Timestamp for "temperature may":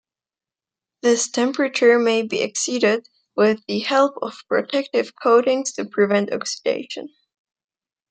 1.29-2.23